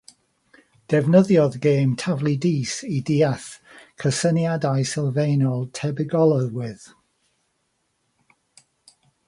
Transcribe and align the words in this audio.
Defnyddiodd 0.91 1.57
gêm 1.65 1.91
taflu 2.03 2.33
dis 2.45 2.73
i 2.95 2.97
ddeall 3.09 3.45
cysyniadau 4.05 4.89
sylfaenol 4.93 5.63
tebygolrwydd. 5.81 6.83